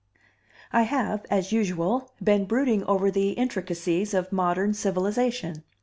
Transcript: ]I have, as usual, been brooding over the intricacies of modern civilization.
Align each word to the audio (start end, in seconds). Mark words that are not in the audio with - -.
]I 0.73 0.81
have, 0.81 1.27
as 1.29 1.51
usual, 1.51 2.11
been 2.23 2.45
brooding 2.45 2.83
over 2.85 3.11
the 3.11 3.33
intricacies 3.33 4.15
of 4.15 4.31
modern 4.31 4.73
civilization. 4.73 5.63